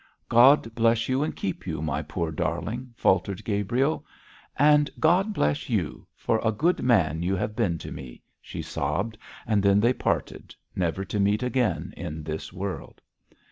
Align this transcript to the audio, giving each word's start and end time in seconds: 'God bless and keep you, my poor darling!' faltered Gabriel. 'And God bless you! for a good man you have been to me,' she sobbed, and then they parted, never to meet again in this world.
'God 0.29 0.73
bless 0.73 1.07
and 1.09 1.35
keep 1.35 1.67
you, 1.67 1.79
my 1.79 2.01
poor 2.01 2.31
darling!' 2.31 2.91
faltered 2.97 3.45
Gabriel. 3.45 4.03
'And 4.57 4.89
God 4.99 5.31
bless 5.31 5.69
you! 5.69 6.07
for 6.15 6.41
a 6.43 6.51
good 6.51 6.81
man 6.81 7.21
you 7.21 7.35
have 7.35 7.55
been 7.55 7.77
to 7.77 7.91
me,' 7.91 8.23
she 8.41 8.63
sobbed, 8.63 9.15
and 9.45 9.61
then 9.61 9.79
they 9.79 9.93
parted, 9.93 10.55
never 10.75 11.05
to 11.05 11.19
meet 11.19 11.43
again 11.43 11.93
in 11.95 12.23
this 12.23 12.51
world. 12.51 12.99